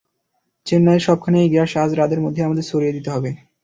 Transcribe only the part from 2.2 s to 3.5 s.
মধ্যেই আমাদের ছড়িয়ে দিতে হবে।